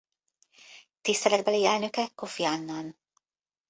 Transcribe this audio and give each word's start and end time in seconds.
Tiszteletbeli 1.01 1.65
elnöke 1.65 2.07
Kofi 2.15 2.45
Annan. 2.45 2.97